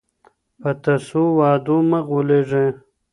[0.61, 2.65] په تسو وعدو مه غولیږه.